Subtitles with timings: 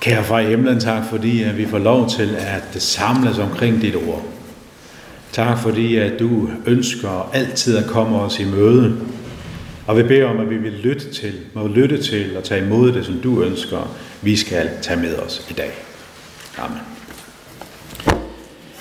[0.00, 3.96] Kære far i himlen, tak fordi at vi får lov til at samles omkring dit
[3.96, 4.24] ord.
[5.32, 8.96] Tak fordi at du ønsker altid at komme os i møde.
[9.86, 12.92] Og vi beder om, at vi vil lytte til, må lytte til og tage imod
[12.92, 15.70] det, som du ønsker, vi skal tage med os i dag.
[16.58, 16.78] Amen.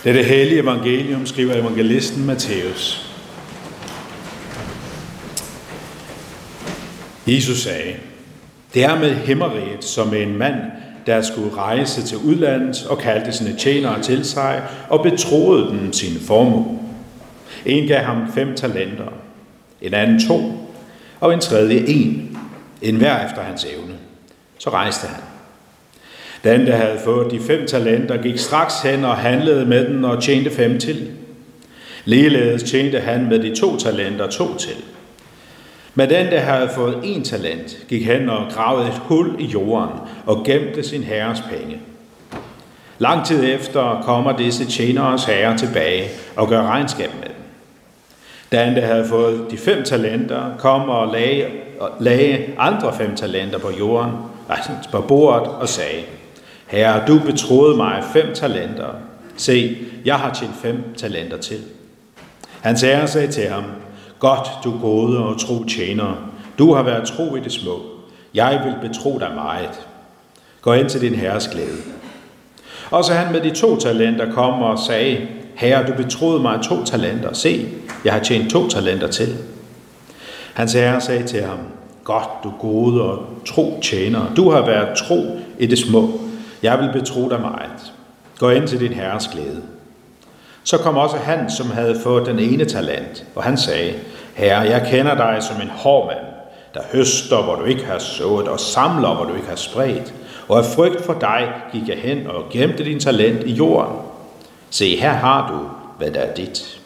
[0.03, 3.11] Det er det hellige evangelium, skriver evangelisten Matthæus.
[7.27, 7.93] Jesus sagde,
[8.73, 10.55] det er med himmeriget som en mand,
[11.05, 16.19] der skulle rejse til udlandet og kaldte sine tjenere til sig og betroede dem sin
[16.19, 16.79] formue.
[17.65, 19.13] En gav ham fem talenter,
[19.81, 20.41] en anden to,
[21.19, 22.37] og en tredje en,
[22.81, 23.93] en hver efter hans evne.
[24.57, 25.21] Så rejste han.
[26.43, 30.23] Den, der havde fået de fem talenter, gik straks hen og handlede med den og
[30.23, 31.11] tjente fem til.
[32.05, 34.75] Ligeledes tjente han med de to talenter to til.
[35.95, 39.99] Men den, der havde fået en talent, gik hen og gravede et hul i jorden
[40.25, 41.79] og gemte sin herres penge.
[42.99, 47.35] Lang tid efter kommer disse tjeneres herre tilbage og gør regnskab med dem.
[48.51, 51.45] Den, der havde fået de fem talenter, kom og lagde,
[51.79, 54.11] og lagde andre fem talenter på jorden,
[54.49, 56.03] altså på bordet og sagde,
[56.67, 58.87] Herre, du betroede mig fem talenter.
[59.37, 61.59] Se, jeg har tjent fem talenter til.
[62.61, 63.63] Hans herre sagde til ham,
[64.19, 66.29] Godt, du gode og tro tjener.
[66.57, 67.79] Du har været tro i det små.
[68.33, 69.87] Jeg vil betro dig meget.
[70.61, 71.77] Gå ind til din herres glæde.
[72.91, 76.83] Og så han med de to talenter kom og sagde, Herre, du betroede mig to
[76.83, 77.33] talenter.
[77.33, 77.65] Se,
[78.05, 79.37] jeg har tjent to talenter til.
[80.53, 81.59] Hans herre sagde til ham,
[82.03, 84.33] Godt, du gode og tro tjener.
[84.35, 86.19] Du har været tro i det små.
[86.63, 87.93] Jeg vil betro dig meget.
[88.39, 89.61] Gå ind til din herres glæde.
[90.63, 93.93] Så kom også han, som havde fået den ene talent, og han sagde,
[94.39, 96.25] Herre, jeg kender dig som en hård mand,
[96.73, 100.13] der høster, hvor du ikke har sået, og samler, hvor du ikke har spredt.
[100.47, 103.95] Og af frygt for dig gik jeg hen og gemte din talent i jorden.
[104.69, 105.59] Se, her har du,
[105.97, 106.79] hvad der er dit.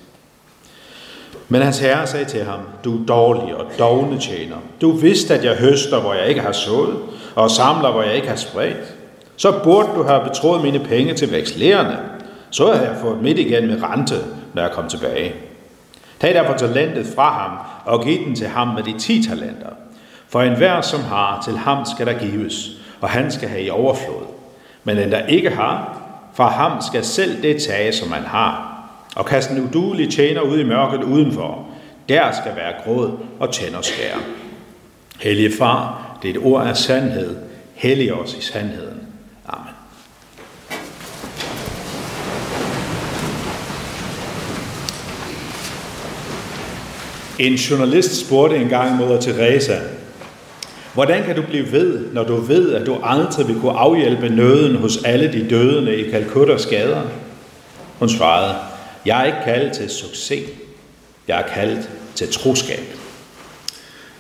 [1.49, 4.58] Men hans herre sagde til ham, du er dårlig og dogne tjener.
[4.81, 6.95] Du vidste, at jeg høster, hvor jeg ikke har sået,
[7.36, 8.93] og samler, hvor jeg ikke har spredt.
[9.37, 11.97] Så burde du have betroet mine penge til vækstlerende.
[12.49, 14.15] Så havde jeg fået midt igen med rente,
[14.53, 15.52] når jeg kom tilbage.
[16.23, 19.70] Tag derfor talentet fra ham og giv den til ham med de ti talenter.
[20.30, 22.70] For enhver, som har, til ham skal der gives,
[23.02, 24.26] og han skal have i overflod.
[24.84, 26.02] Men den, der ikke har,
[26.34, 28.84] fra ham skal selv det tage, som man har.
[29.16, 31.66] Og kast den udulige tjener ud i mørket udenfor.
[32.10, 34.16] Der skal være gråd og tænderskær.
[35.20, 37.38] Hellige far, dit ord er sandhed.
[37.76, 39.08] Hellig os i sandheden.
[39.48, 39.73] Amen.
[47.39, 49.80] En journalist spurgte engang moder Teresa,
[50.94, 54.76] hvordan kan du blive ved, når du ved, at du aldrig vil kunne afhjælpe nøden
[54.76, 57.02] hos alle de dødende i Calcuttas gader?
[57.99, 58.55] Hun svarede,
[59.05, 60.49] jeg er ikke kaldet til succes,
[61.27, 62.83] jeg er kaldet til troskab.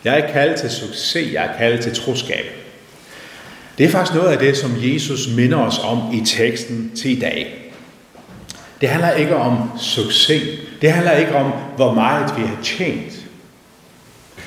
[0.03, 2.45] Jeg er ikke kaldet til succes, jeg er kaldet til troskab.
[3.77, 7.19] Det er faktisk noget af det, som Jesus minder os om i teksten til i
[7.19, 7.62] dag.
[8.83, 10.59] Det handler ikke om succes.
[10.81, 13.13] Det handler ikke om, hvor meget vi har tjent.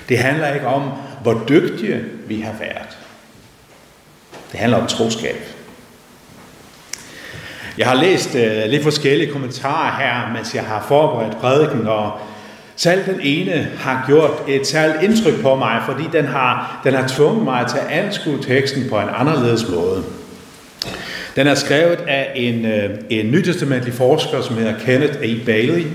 [0.09, 0.83] Det handler ikke om,
[1.23, 2.99] hvor dygtige vi har været.
[4.53, 5.37] Det handler om troskab.
[7.79, 12.13] Jeg har læst uh, lidt forskellige kommentarer her, mens jeg har forberedt prædiken, og
[12.77, 17.09] selv den ene har gjort et særligt indtryk på mig, fordi den har, den har
[17.09, 20.05] tvunget mig til at anskue teksten på en anderledes måde.
[21.37, 25.45] Den er skrevet af en, øh, en nytestamentlig forsker, som hedder Kenneth A.
[25.47, 25.87] Bailey,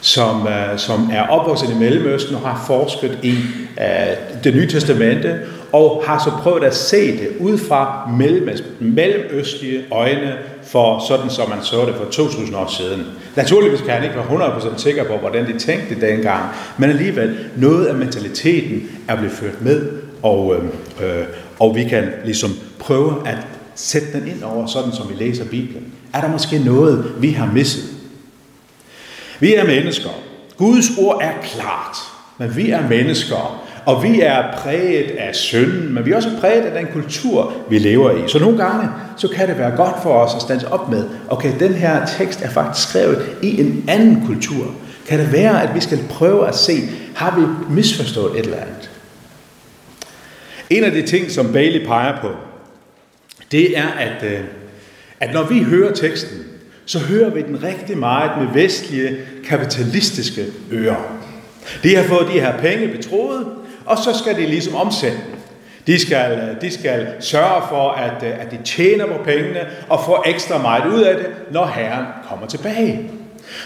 [0.00, 3.34] som, øh, som er opvokset i Mellemøsten og har forsket i
[3.76, 5.38] uh, det nye testamente,
[5.72, 8.10] og har så prøvet at se det ud fra
[8.80, 13.06] mellemøstlige øjne, for sådan som man så det for 2000 år siden.
[13.36, 16.42] Naturligvis kan han ikke være 100% sikker på, hvordan de tænkte dengang,
[16.78, 19.88] men alligevel noget af mentaliteten er blevet ført med,
[20.22, 20.64] og, øh,
[21.08, 21.24] øh,
[21.58, 23.36] og vi kan ligesom prøve at
[23.74, 25.92] sætte den ind over, sådan som vi læser Bibelen.
[26.12, 27.84] Er der måske noget, vi har misset?
[29.40, 30.10] Vi er mennesker.
[30.56, 31.96] Guds ord er klart,
[32.38, 36.62] men vi er mennesker, og vi er præget af synden, men vi er også præget
[36.62, 38.28] af den kultur, vi lever i.
[38.28, 41.52] Så nogle gange, så kan det være godt for os at stande op med, okay,
[41.60, 44.74] den her tekst er faktisk skrevet i en anden kultur.
[45.08, 46.72] Kan det være, at vi skal prøve at se,
[47.14, 48.90] har vi misforstået et eller andet?
[50.70, 52.28] En af de ting, som Bailey peger på,
[53.52, 54.40] det er, at, øh,
[55.20, 56.38] at når vi hører teksten,
[56.86, 59.16] så hører vi den rigtig meget med vestlige
[59.48, 61.18] kapitalistiske ører.
[61.82, 63.46] De har fået de her penge betroet,
[63.84, 65.38] og så skal de ligesom omsætte dem.
[65.86, 70.04] De skal, øh, de skal sørge for, at, øh, at de tjener på pengene og
[70.04, 73.10] får ekstra meget ud af det, når Herren kommer tilbage.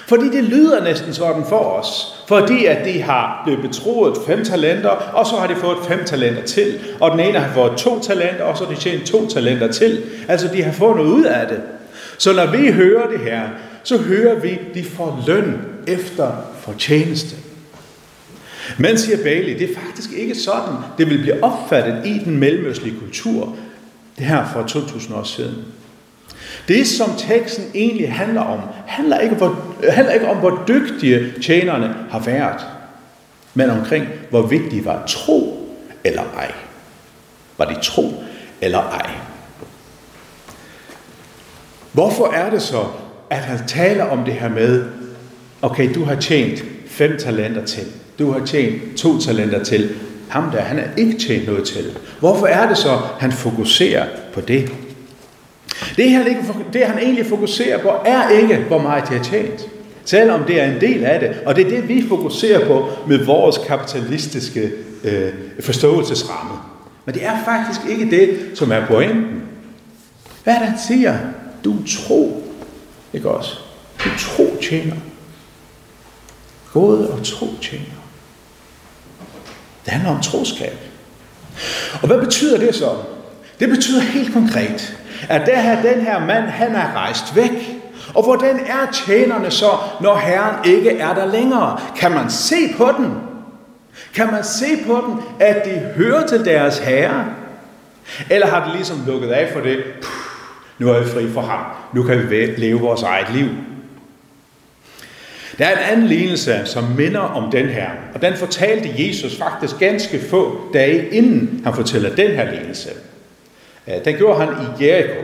[0.06, 2.14] Fordi det lyder næsten sådan for os.
[2.28, 6.42] Fordi at de har blevet betroet fem talenter, og så har de fået fem talenter
[6.42, 6.78] til.
[7.00, 10.02] Og den ene har fået to talenter, og så har de tjent to talenter til.
[10.28, 11.60] Altså de har fået noget ud af det.
[12.18, 13.48] Så når vi hører det her,
[13.82, 16.30] så hører vi, de får løn efter
[16.60, 17.36] fortjeneste.
[18.78, 22.98] Men siger Bailey, det er faktisk ikke sådan, det vil blive opfattet i den mellemøstlige
[23.00, 23.56] kultur,
[24.18, 25.54] det her for 2000 år siden.
[26.68, 31.32] Det, som teksten egentlig handler om, handler ikke, hvor, øh, handler ikke om, hvor dygtige
[31.42, 32.60] tjenerne har været,
[33.54, 35.68] men omkring, hvor vigtige var tro
[36.04, 36.52] eller ej.
[37.58, 38.24] Var det tro
[38.60, 39.10] eller ej?
[41.92, 42.84] Hvorfor er det så,
[43.30, 44.84] at han taler om det her med,
[45.62, 47.84] okay, du har tjent fem talenter til,
[48.18, 49.94] du har tjent to talenter til,
[50.28, 51.98] ham der, han har ikke tjent noget til.
[52.20, 54.72] Hvorfor er det så, han fokuserer på det?
[55.96, 56.40] Det han, ikke,
[56.73, 59.69] det han egentlig fokuserer på, er ikke, hvor meget de har tjent.
[60.05, 63.25] Selvom det er en del af det, og det er det, vi fokuserer på med
[63.25, 64.70] vores kapitalistiske
[65.05, 66.52] øh, forståelsesramme.
[67.05, 69.43] Men det er faktisk ikke det, som er pointen.
[70.44, 71.19] Hvad er det, han siger?
[71.64, 72.43] Du tro,
[73.12, 73.58] ikke også?
[74.05, 74.96] Du tro tjener.
[76.73, 77.84] Gode og tro tjener.
[79.84, 80.78] Det handler om troskab.
[82.02, 82.90] Og hvad betyder det så?
[83.61, 87.76] Det betyder helt konkret, at der her, den her mand, han er rejst væk.
[88.14, 89.70] Og hvordan er tjenerne så,
[90.00, 91.81] når Herren ikke er der længere?
[91.96, 93.14] Kan man se på den?
[94.14, 97.25] Kan man se på den, at de hører til deres herre?
[98.31, 99.84] Eller har de ligesom lukket af for det?
[100.02, 100.11] Puh,
[100.78, 101.61] nu er vi fri for ham.
[101.93, 103.49] Nu kan vi leve vores eget liv.
[105.58, 109.78] Der er en anden lignelse, som minder om den her, og den fortalte Jesus faktisk
[109.78, 112.90] ganske få dage inden han fortæller den her lignelse.
[113.88, 115.20] Øh, den gjorde han i Jericho.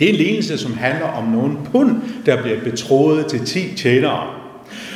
[0.00, 4.26] Det er en lignelse, som handler om nogle pund, der bliver betroet til 10 tjenere.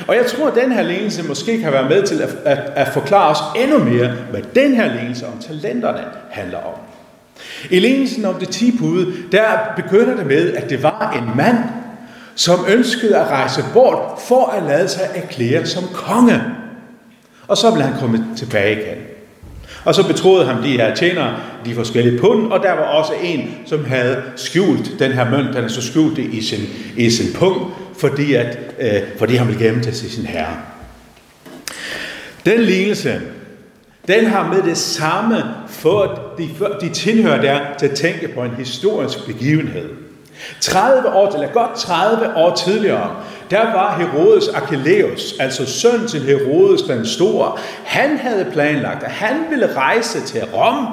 [0.08, 2.88] Og jeg tror, at den her lignelse måske kan være med til at, at, at
[2.88, 6.74] forklare os endnu mere, hvad den her lignelse om talenterne handler om.
[7.70, 9.42] I lignelsen om det 10 pude, der
[9.76, 11.58] begynder det med, at det var en mand,
[12.34, 16.42] som ønskede at rejse bort for at lade sig erklære som konge.
[17.48, 19.07] Og så blev han komme tilbage igen.
[19.88, 23.54] Og så betroede han de her tjenere de forskellige pund, og der var også en,
[23.66, 26.60] som havde skjult den her mønt, han så skjult det i sin,
[26.96, 30.56] i sin pung, fordi, at, øh, fordi han ville gemme det til sin herre.
[32.46, 33.20] Den lignelse,
[34.08, 36.48] den har med det samme fået de,
[36.80, 39.90] de tilhører der til at tænke på en historisk begivenhed.
[40.60, 43.10] 30 år, eller godt 30 år tidligere,
[43.50, 47.52] der var Herodes Archelaus, altså søn til Herodes den Store.
[47.84, 50.86] Han havde planlagt, at han ville rejse til Rom,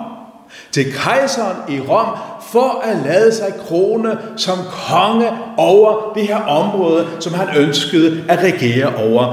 [0.72, 2.18] til kejseren i Rom,
[2.52, 4.58] for at lade sig krone som
[4.90, 9.24] konge over det her område, som han ønskede at regere over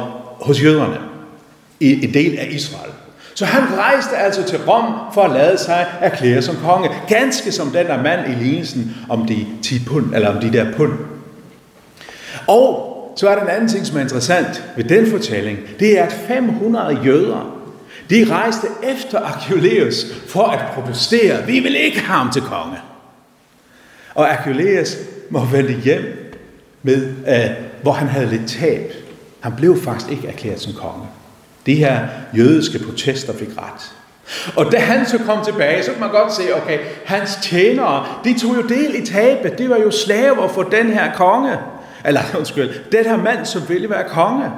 [0.40, 0.98] hos jøderne.
[1.80, 2.92] I en del af Israel.
[3.34, 6.90] Så han rejste altså til Rom for at lade sig erklære som konge.
[7.08, 10.72] Ganske som den der mand i lignelsen om de 10 pund, eller om de der
[10.72, 10.92] pund.
[12.46, 15.58] Og så er der en anden ting, som er interessant ved den fortælling.
[15.78, 17.58] Det er, at 500 jøder,
[18.10, 21.46] de rejste efter Archelaus for at protestere.
[21.46, 22.76] Vi vil ikke have ham til konge.
[24.14, 24.96] Og Archelaus
[25.30, 26.18] må vende hjem,
[26.82, 28.92] med, øh, hvor han havde lidt tab.
[29.40, 31.06] Han blev faktisk ikke erklæret som konge.
[31.66, 31.98] De her
[32.36, 33.92] jødiske protester fik ret.
[34.56, 38.38] Og da han så kom tilbage, så kan man godt se, okay, hans tjenere, de
[38.38, 39.58] tog jo del i tabet.
[39.58, 41.58] Det var jo slaver for den her konge.
[42.04, 44.50] Eller undskyld, den her mand, som ville være konge.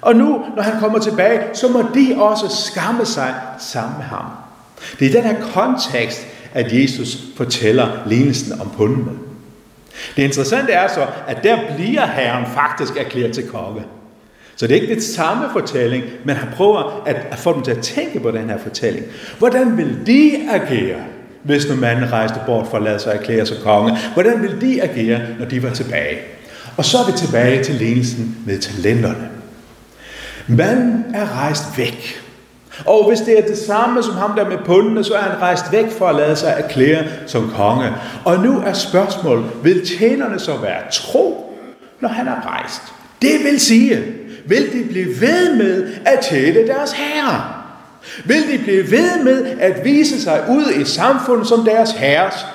[0.00, 4.24] Og nu, når han kommer tilbage, så må de også skamme sig sammen med ham.
[4.98, 9.10] Det er i den her kontekst, at Jesus fortæller lignelsen om pundene.
[10.16, 13.82] Det interessante er så, at der bliver Herren faktisk erklæret til konge.
[14.60, 17.78] Så det er ikke det samme fortælling, men han prøver at, få dem til at
[17.78, 19.04] tænke på den her fortælling.
[19.38, 21.00] Hvordan vil de agere,
[21.42, 23.98] hvis nu manden rejste bort for at lade sig erklære sig konge?
[24.14, 26.18] Hvordan vil de agere, når de var tilbage?
[26.76, 29.28] Og så er vi tilbage til lignelsen med talenterne.
[30.46, 32.22] Manden er rejst væk.
[32.86, 35.72] Og hvis det er det samme som ham der med pundene, så er han rejst
[35.72, 37.88] væk for at lade sig erklære som konge.
[38.24, 41.56] Og nu er spørgsmålet, vil tjenerne så være tro,
[42.00, 42.82] når han er rejst?
[43.22, 44.19] Det vil sige,
[44.50, 47.54] vil de blive ved med at tjene deres herre?
[48.24, 52.46] Vil de blive ved med at vise sig ud i samfundet som deres herres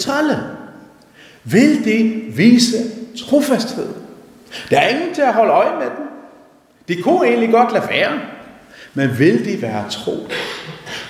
[0.00, 0.38] tralle?
[1.44, 2.76] Vil de vise
[3.28, 3.88] trofasthed?
[4.70, 6.06] Der er ingen til at holde øje med dem.
[6.88, 8.20] De kunne egentlig godt lade være.
[8.94, 10.28] Men vil de være tro?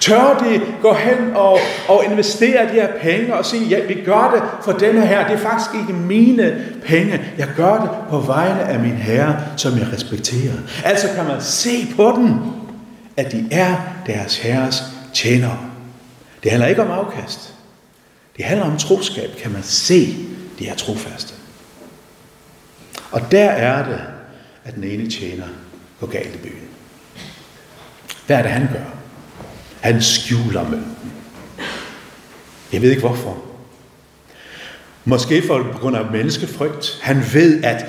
[0.00, 1.58] Tør de gå hen og,
[1.88, 5.28] og investere de her penge og sige, ja, vi gør det for denne her.
[5.28, 7.24] Det er faktisk ikke mine penge.
[7.38, 10.54] Jeg gør det på vegne af min herre, som jeg respekterer.
[10.84, 12.34] Altså kan man se på dem,
[13.16, 14.82] at de er deres herres
[15.14, 15.58] tjenere.
[16.42, 17.54] Det handler ikke om afkast.
[18.36, 19.30] Det handler om troskab.
[19.42, 20.16] Kan man se,
[20.58, 21.34] de er trofaste.
[23.10, 24.00] Og der er det,
[24.64, 25.46] at den ene tjener
[26.00, 26.68] går galt i byen.
[28.32, 28.84] Hvad er det, han gør?
[29.80, 31.12] Han skjuler mønten.
[32.72, 33.38] Jeg ved ikke hvorfor.
[35.04, 36.98] Måske for, på grund af menneskefrygt.
[37.02, 37.86] Han ved, at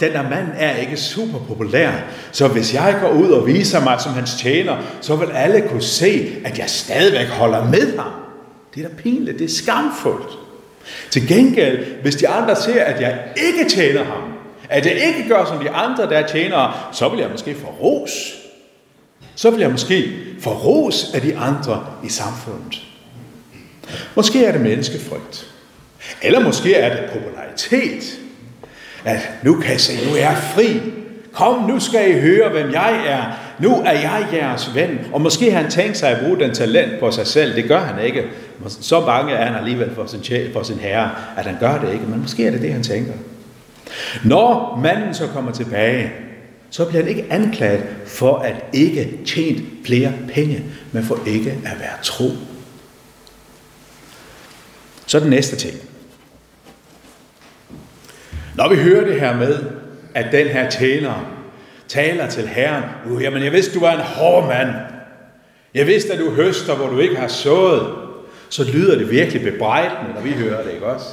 [0.00, 1.90] den der mand er ikke super populær.
[2.32, 5.82] Så hvis jeg går ud og viser mig som hans tjener, så vil alle kunne
[5.82, 8.12] se, at jeg stadigvæk holder med ham.
[8.74, 9.38] Det er da pinligt.
[9.38, 10.38] Det er skamfuldt.
[11.10, 14.22] Til gengæld, hvis de andre ser, at jeg ikke tjener ham,
[14.68, 18.45] at jeg ikke gør som de andre, der tjener, så vil jeg måske få ros.
[19.36, 22.82] Så vil jeg måske få ros af de andre i samfundet.
[24.14, 25.46] Måske er det menneskefrygt.
[26.22, 28.18] Eller måske er det popularitet.
[29.04, 30.80] At nu kan jeg se, nu er jeg fri.
[31.32, 33.22] Kom, nu skal I høre, hvem jeg er.
[33.58, 35.00] Nu er jeg jeres ven.
[35.12, 37.56] Og måske har han tænkt sig at bruge den talent på sig selv.
[37.56, 38.24] Det gør han ikke.
[38.68, 42.04] Så bange er han alligevel for sin, for sin herre, at han gør det ikke.
[42.06, 43.12] Men måske er det det, han tænker.
[44.24, 46.12] Når manden så kommer tilbage,
[46.76, 51.80] så bliver han ikke anklaget for at ikke tjent flere penge, men for ikke at
[51.80, 52.30] være tro.
[55.06, 55.74] Så den næste ting.
[58.54, 59.64] Når vi hører det her med,
[60.14, 61.14] at den her tjener
[61.88, 64.68] taler til Herren, uh, jamen jeg vidste, du var en hård mand.
[65.74, 67.94] Jeg vidste, at du høster, hvor du ikke har sået.
[68.48, 71.06] Så lyder det virkelig bebrejdende, når vi hører det, ikke også?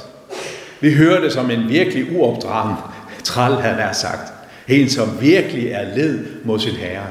[0.80, 2.76] Vi hører det som en virkelig uopdragen
[3.24, 4.43] træl, han er sagt.
[4.68, 7.06] En, som virkelig er led mod sin herre.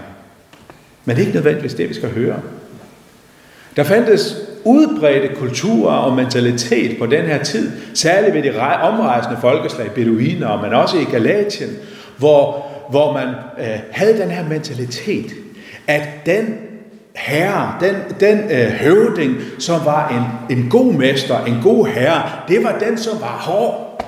[1.06, 2.40] Men det er ikke nødvendigvis det, vi skal høre.
[3.76, 9.92] Der fandtes udbredte kulturer og mentalitet på den her tid, særligt ved de omrejsende folkeslag,
[9.92, 11.70] beduiner, men også i Galatien,
[12.18, 13.28] hvor, hvor man
[13.60, 15.34] øh, havde den her mentalitet,
[15.88, 16.56] at den
[17.16, 22.64] herre, den, den øh, høvding, som var en, en god mester, en god herre, det
[22.64, 24.06] var den, som var hård,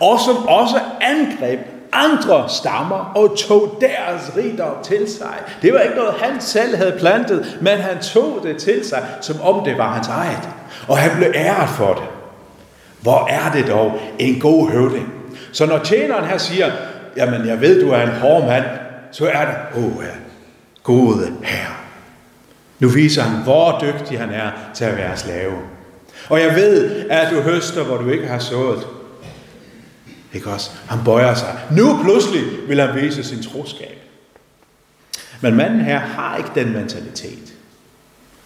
[0.00, 1.60] og som også angreb
[1.92, 5.34] andre stammer og tog deres rigdom til sig.
[5.62, 9.40] Det var ikke noget, han selv havde plantet, men han tog det til sig, som
[9.40, 10.48] om det var hans eget.
[10.88, 12.04] Og han blev æret for det.
[13.00, 15.12] Hvor er det dog en god høvding?
[15.52, 16.70] Så når tjeneren her siger,
[17.16, 18.64] jamen jeg ved, du er en hård mand,
[19.12, 20.10] så er det, åh oh, ja,
[20.82, 21.74] gode herre.
[22.78, 25.54] Nu viser han, hvor dygtig han er til at være slave.
[26.28, 28.86] Og jeg ved, at du høster, hvor du ikke har sået.
[30.32, 30.70] Ikke også?
[30.88, 31.58] Han bøjer sig.
[31.70, 33.98] Nu pludselig vil han vise sin troskab.
[35.40, 37.54] Men manden her har ikke den mentalitet.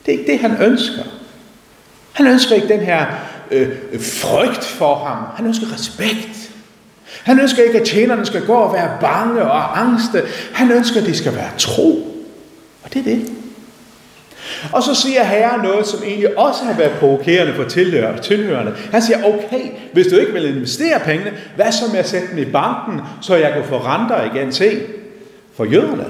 [0.07, 1.03] Det er ikke det, han ønsker.
[2.13, 3.07] Han ønsker ikke den her
[3.51, 5.25] øh, frygt for ham.
[5.37, 6.53] Han ønsker respekt.
[7.23, 10.23] Han ønsker ikke, at tjenerne skal gå og være bange og angste.
[10.53, 12.17] Han ønsker, at de skal være tro.
[12.83, 13.33] Og det er det.
[14.73, 17.65] Og så siger Herren noget, som egentlig også har været provokerende for
[18.23, 18.75] tilhørende.
[18.93, 22.39] Han siger, okay, hvis du ikke vil investere pengene, hvad så med at sætte dem
[22.39, 24.53] i banken, så jeg kan få renter igen?
[24.53, 24.81] Se,
[25.57, 26.07] for jøderne,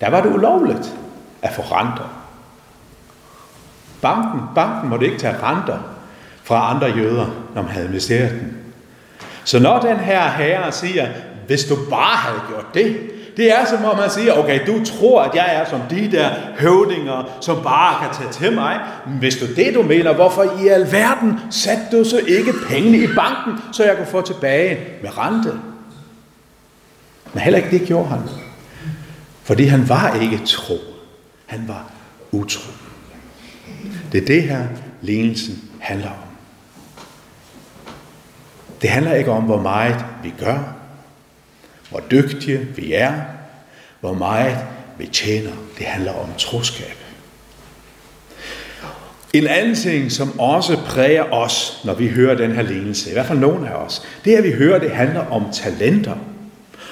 [0.00, 0.94] der var det ulovligt
[1.42, 2.24] at få renter.
[4.00, 5.78] Banken, banken måtte ikke tage renter
[6.44, 8.56] fra andre jøder, når man havde investeret den.
[9.44, 11.08] Så når den her herre siger,
[11.46, 12.96] hvis du bare havde gjort det,
[13.38, 16.30] det er som om man siger, okay, du tror, at jeg er som de der
[16.58, 18.80] høvdinger, som bare kan tage til mig.
[19.06, 23.06] Men hvis du det, du mener, hvorfor i alverden satte du så ikke pengene i
[23.06, 25.52] banken, så jeg kunne få tilbage med rente?
[27.32, 28.18] Men heller ikke det gjorde han.
[29.42, 30.78] Fordi han var ikke tro.
[31.46, 31.90] Han var
[32.32, 32.72] utro.
[34.12, 34.66] Det er det her,
[35.02, 36.28] lignelsen handler om.
[38.82, 40.77] Det handler ikke om, hvor meget vi gør,
[41.90, 43.12] hvor dygtige vi er,
[44.00, 44.58] hvor meget
[44.98, 45.52] vi tjener.
[45.78, 46.96] Det handler om troskab.
[49.32, 53.26] En anden ting, som også præger os, når vi hører den her lignelse, i hvert
[53.26, 56.14] fald nogen af os, det er, at vi hører, at det handler om talenter.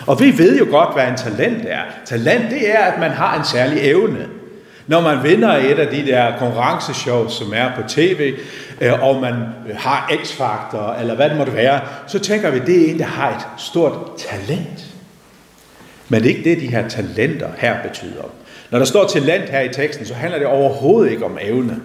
[0.06, 1.82] Og vi ved jo godt, hvad en talent er.
[2.04, 4.28] Talent, det er, at man har en særlig evne.
[4.86, 8.34] Når man vinder et af de der konkurrenceshows, som er på tv,
[8.80, 9.34] øh, og man
[9.74, 13.04] har X-faktor, eller hvad det måtte være, så tænker vi, at det er en, der
[13.04, 14.85] har et stort talent.
[16.08, 18.22] Men det er ikke det, de her talenter her betyder.
[18.70, 21.80] Når der står talent her i teksten, så handler det overhovedet ikke om evne.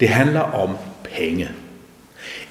[0.00, 0.76] Det handler om
[1.16, 1.48] penge.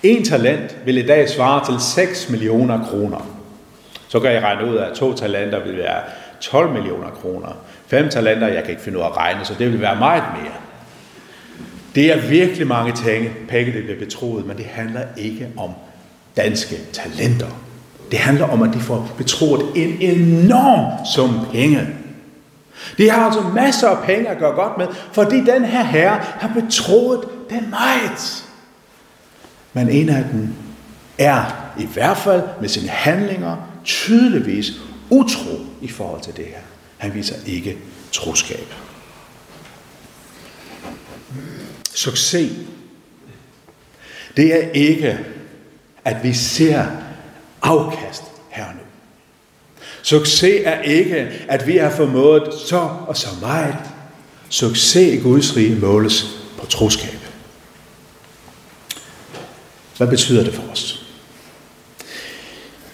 [0.04, 3.38] En talent vil i dag svare til 6 millioner kroner.
[4.08, 6.02] Så kan jeg regne ud, af, at to talenter vil være
[6.42, 7.50] 12 millioner kroner.
[7.88, 10.24] Fem talenter, jeg kan ikke finde ud af at regne, så det vil være meget
[10.42, 10.54] mere.
[11.96, 15.72] Det er virkelig mange penge, penge, det bliver betroet, men det handler ikke om
[16.38, 17.67] danske talenter.
[18.12, 21.88] Det handler om, at de får betroet en enorm sum penge.
[22.98, 26.52] De har altså masser af penge at gøre godt med, fordi den her herre har
[26.62, 28.46] betroet den meget.
[29.74, 30.54] Men en af dem
[31.18, 34.72] er i hvert fald med sine handlinger tydeligvis
[35.10, 36.60] utro i forhold til det her.
[36.98, 37.78] Han viser ikke
[38.12, 38.74] troskab.
[41.94, 42.52] Succes,
[44.38, 45.20] det er ikke,
[46.06, 46.86] at vi ser
[47.62, 48.80] afkast her nu.
[50.04, 53.76] Succes er ikke, at vi har formået så og så meget.
[54.50, 56.26] Succes i Guds rige måles
[56.60, 57.20] på troskab.
[59.98, 61.08] Hvad betyder det for os?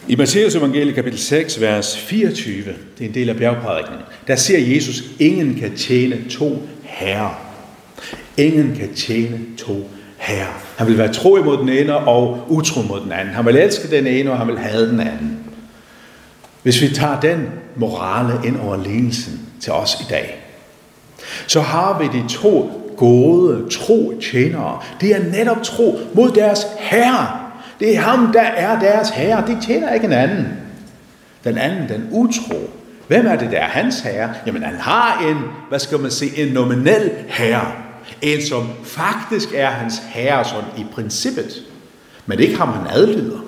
[0.07, 4.75] I Matteus evangelie kapitel 6, vers 24, det er en del af bjergprædikningen, der siger
[4.75, 7.53] Jesus, ingen kan tjene to herrer.
[8.37, 9.89] Ingen kan tjene to
[10.23, 10.53] herre.
[10.77, 13.33] Han vil være tro imod den ene og utro mod den anden.
[13.33, 15.39] Han vil elske den ene, og han vil have den anden.
[16.63, 20.39] Hvis vi tager den morale ind over lignelsen til os i dag,
[21.47, 24.79] så har vi de to gode, tro tjenere.
[25.01, 27.27] Det er netop tro mod deres herre.
[27.79, 29.43] Det er ham, der er deres herre.
[29.47, 30.47] De tjener ikke en anden.
[31.43, 32.69] Den anden, den utro.
[33.07, 34.33] Hvem er det, der er hans herre?
[34.45, 35.37] Jamen, han har en,
[35.69, 37.71] hvad skal man sige, en nominel herre.
[38.21, 41.63] En, som faktisk er hans herre, sådan i princippet.
[42.25, 43.39] Men det er ikke ham, han adlyder.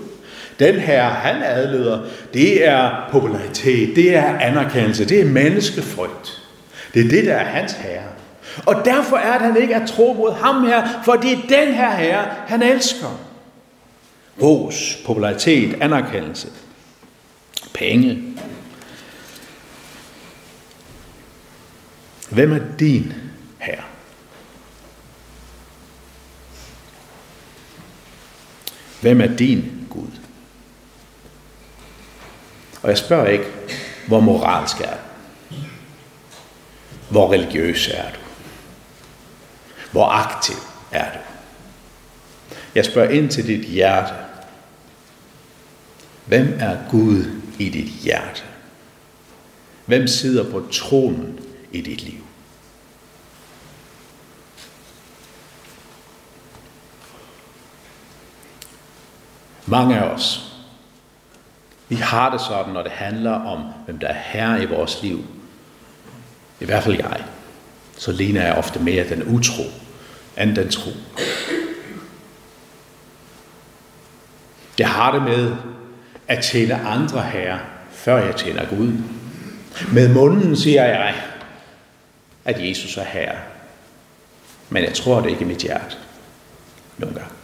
[0.59, 1.99] Den her, han adlyder,
[2.33, 6.41] det er popularitet, det er anerkendelse, det er menneskefrygt.
[6.93, 8.09] Det er det, der er hans herre.
[8.65, 11.41] Og derfor er det, at han ikke er tro mod ham her, for det er
[11.49, 13.19] den her herre, han elsker.
[14.41, 16.47] Ros, popularitet, anerkendelse,
[17.73, 18.23] penge.
[22.29, 23.13] Hvem er din
[23.57, 23.83] herre?
[29.05, 30.19] Hvem er din Gud?
[32.81, 33.45] Og jeg spørger ikke,
[34.07, 34.93] hvor moralsk er
[35.49, 35.55] du?
[37.09, 38.19] Hvor religiøs er du?
[39.91, 40.55] Hvor aktiv
[40.91, 41.19] er du?
[42.75, 44.13] Jeg spørger ind til dit hjerte.
[46.25, 48.43] Hvem er Gud i dit hjerte?
[49.85, 51.39] Hvem sidder på tronen
[51.71, 52.24] i dit liv?
[59.65, 60.55] Mange af os,
[61.89, 65.25] vi har det sådan, når det handler om, hvem der er herre i vores liv.
[66.59, 67.23] I hvert fald jeg.
[67.97, 69.63] Så ligner jeg ofte mere den utro,
[70.37, 70.91] end den tro.
[74.79, 75.55] Jeg har det med
[76.27, 77.59] at tjene andre herre,
[77.91, 78.93] før jeg tjener Gud.
[79.93, 81.15] Med munden siger jeg,
[82.45, 83.37] at Jesus er herre.
[84.69, 85.95] Men jeg tror det ikke i mit hjerte.
[86.97, 87.34] Nogle gange.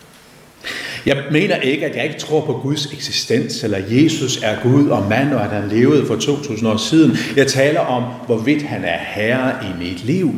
[1.06, 5.08] Jeg mener ikke, at jeg ikke tror på Guds eksistens, eller Jesus er Gud og
[5.10, 7.18] mand, og at han levede for 2000 år siden.
[7.36, 10.36] Jeg taler om, hvorvidt han er herre i mit liv.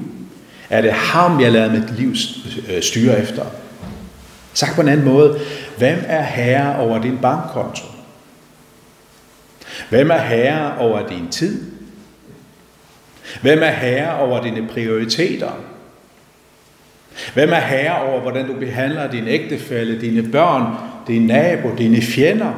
[0.69, 2.15] Er det ham, jeg lader mit liv
[2.69, 3.45] øh, styre efter?
[4.53, 5.39] Sagt på en anden måde,
[5.77, 7.83] hvem er herre over din bankkonto?
[9.89, 11.61] Hvem er herre over din tid?
[13.41, 15.51] Hvem er herre over dine prioriteter?
[17.33, 20.75] Hvem er herre over, hvordan du behandler din ægtefælle, dine børn,
[21.07, 22.53] din nabo, dine fjender?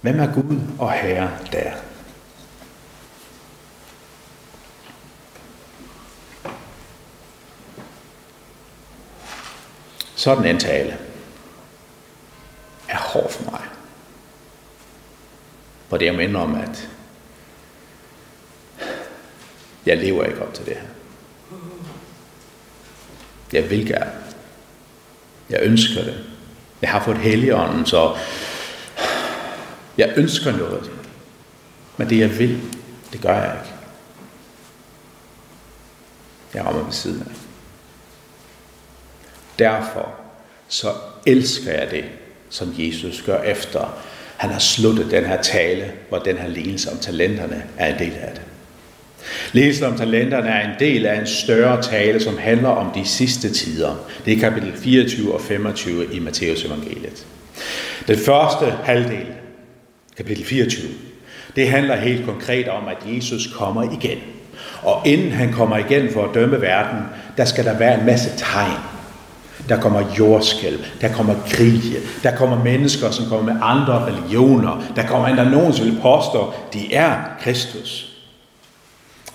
[0.00, 1.72] Hvem er Gud og Herre der?
[10.14, 10.98] Sådan en tale
[12.88, 13.60] er hård for mig.
[15.88, 16.88] For det er minder om, at
[19.86, 20.99] jeg lever ikke op til det her.
[23.52, 24.12] Jeg vil gerne.
[25.50, 26.24] Jeg ønsker det.
[26.82, 28.16] Jeg har fået helligånden, så
[29.98, 30.90] jeg ønsker noget.
[31.96, 32.60] Men det jeg vil,
[33.12, 33.74] det gør jeg ikke.
[36.54, 37.36] Jeg rammer ved siden af.
[39.58, 40.14] Derfor
[40.68, 40.94] så
[41.26, 42.04] elsker jeg det,
[42.50, 44.02] som Jesus gør efter
[44.40, 48.12] han har sluttet den her tale, hvor den her lignelse om talenterne er en del
[48.12, 48.42] af det.
[49.52, 53.52] Læsen om talenterne er en del af en større tale, som handler om de sidste
[53.52, 53.94] tider.
[54.24, 57.26] Det er kapitel 24 og 25 i Matteus evangeliet.
[58.06, 59.26] Den første halvdel,
[60.16, 60.88] kapitel 24,
[61.56, 64.18] det handler helt konkret om, at Jesus kommer igen.
[64.82, 66.98] Og inden han kommer igen for at dømme verden,
[67.36, 68.78] der skal der være en masse tegn.
[69.68, 75.06] Der kommer jordskælv, der kommer krige, der kommer mennesker, som kommer med andre religioner, der
[75.06, 78.09] kommer endda nogen, som vil påstå, de er Kristus.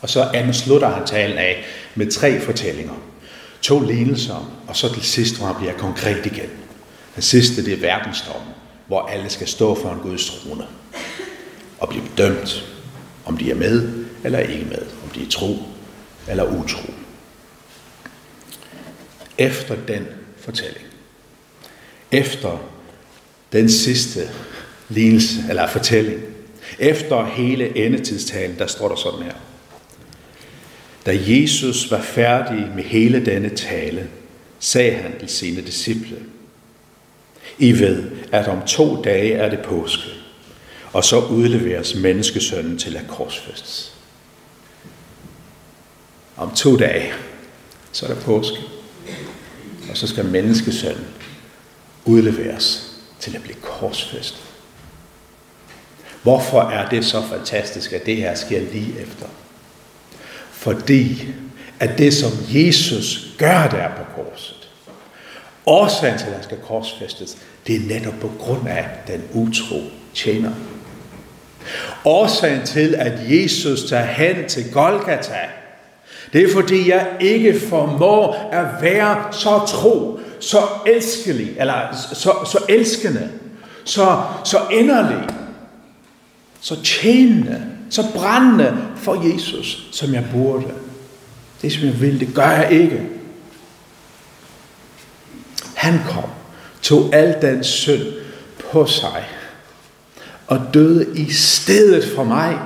[0.06, 1.66] Og så slutter han talen af
[1.96, 2.94] med tre fortællinger.
[3.62, 6.50] To lignelser, og så til sidst, hvor han bliver konkret igen.
[7.16, 8.50] Den sidste, det er verdensdommen,
[8.88, 10.68] hvor alle skal stå for en Guds trone
[11.80, 12.66] og blive dømt,
[13.26, 15.58] om de er med eller ikke med, om de er tro
[16.30, 16.94] eller utro.
[19.38, 20.86] Efter den fortælling,
[22.12, 22.58] efter
[23.52, 24.30] den sidste
[24.90, 26.22] lignelse eller fortælling,
[26.80, 29.34] efter hele endetidstalen, der står der sådan her.
[31.06, 34.10] Da Jesus var færdig med hele denne tale,
[34.60, 36.18] sagde han til sine disciple,
[37.58, 40.10] I ved, at om to dage er det påske,
[40.94, 43.94] og så udleveres menneskesønnen til at korsfæstes.
[46.38, 47.14] Om to dage,
[47.92, 48.58] så er det påske,
[49.90, 51.08] og så skal menneskesønnen
[52.06, 54.42] udleveres til at blive korsfæstet.
[56.24, 59.28] Hvorfor er det så fantastisk, at det her sker lige efter?
[60.66, 61.28] Fordi
[61.80, 64.70] at det, som Jesus gør der på korset,
[65.66, 69.82] årsagen til, at han skal korsfæstes, det er netop på grund af den utro
[70.14, 70.52] tjener.
[72.06, 75.40] Årsagen til, at Jesus tager hen til Golgata,
[76.34, 82.66] det er fordi, jeg ikke formår at være så tro, så elskelig, eller så, så
[82.70, 83.32] elskende,
[83.84, 85.28] så, så inderlig,
[86.62, 90.66] så tjenende, så brændende for Jesus, som jeg burde.
[91.62, 93.02] Det, som jeg vil, det gør jeg ikke.
[95.76, 96.30] Han kom,
[96.82, 98.04] tog al den synd
[98.72, 99.26] på sig,
[100.48, 102.60] og døde i stedet for mig.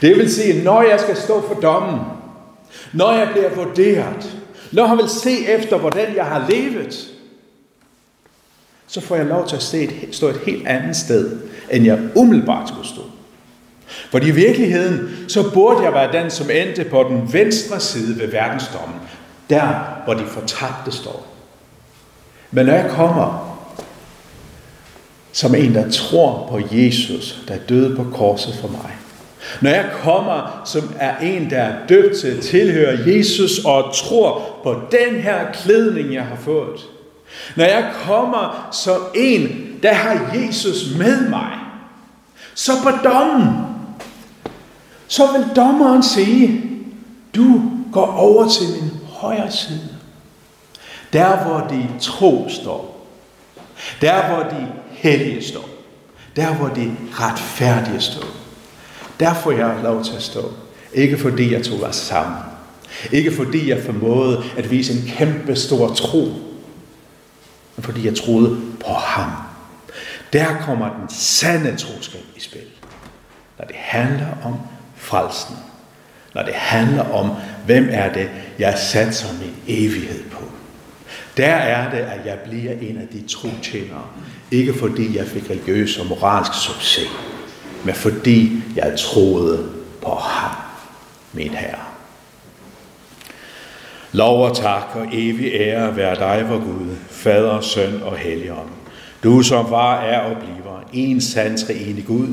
[0.00, 2.00] Det vil sige, når jeg skal stå for dommen,
[2.92, 4.38] når jeg bliver vurderet,
[4.72, 7.08] når han vil se efter, hvordan jeg har levet,
[8.86, 9.62] så får jeg lov til at
[10.14, 13.02] stå et helt andet sted, end jeg umiddelbart skulle stå.
[14.10, 18.26] For i virkeligheden, så burde jeg være den, som endte på den venstre side ved
[18.26, 18.96] verdensdommen.
[19.50, 19.68] Der,
[20.04, 21.26] hvor de fortabte står.
[22.50, 23.58] Men når jeg kommer
[25.32, 28.90] som en, der tror på Jesus, der døde på korset for mig.
[29.60, 34.58] Når jeg kommer som er en, der er døbt til at tilhøre Jesus og tror
[34.62, 36.80] på den her klædning, jeg har fået.
[37.56, 41.52] Når jeg kommer som en, der har Jesus med mig,
[42.54, 43.67] så på dommen,
[45.08, 46.64] så vil dommeren sige,
[47.34, 49.88] du går over til min højre side.
[51.12, 53.06] Der hvor de tro står.
[54.00, 55.68] Der hvor de hellige står.
[56.36, 58.26] Der hvor de retfærdige står.
[59.20, 60.52] Der får jeg lov til at stå.
[60.94, 62.38] Ikke fordi jeg tog os sammen.
[63.12, 66.24] Ikke fordi jeg formåede at vise en kæmpe stor tro.
[67.76, 69.30] Men fordi jeg troede på ham.
[70.32, 72.60] Der kommer den sande troskab i spil.
[73.58, 74.54] Når det handler om
[75.08, 75.56] frelsen.
[76.34, 77.30] Når det handler om,
[77.66, 80.42] hvem er det, jeg satser min evighed på.
[81.36, 84.04] Der er det, at jeg bliver en af de tro tjenere.
[84.50, 87.08] Ikke fordi jeg fik religiøs og moralsk succes,
[87.84, 89.68] men fordi jeg troede
[90.02, 90.56] på ham,
[91.32, 91.84] min Herre.
[94.12, 98.77] Lov og tak og evig ære være dig, vor Gud, Fader, Søn og Helligånd.
[99.22, 102.28] Du som var, er og bliver en sand treenig Gud,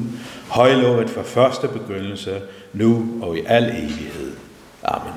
[0.50, 2.42] højlovet fra første begyndelse,
[2.74, 4.32] nu og i al evighed.
[4.84, 5.14] Amen.